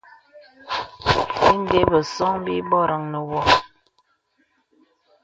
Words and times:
Ìndə̀ 1.51 1.83
bəsōŋ 1.91 2.33
bì 2.45 2.53
bɔranə 2.69 3.19
wɔ. 3.29 3.39